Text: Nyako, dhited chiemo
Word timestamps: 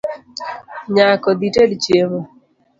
Nyako, 0.93 1.29
dhited 1.39 1.71
chiemo 1.83 2.19